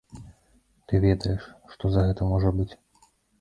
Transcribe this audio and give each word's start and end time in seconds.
Ты 0.91 1.01
ведаеш, 1.03 1.45
што 1.75 1.93
за 1.97 2.07
гэта 2.09 2.21
можа 2.33 2.49
быць? 2.63 2.69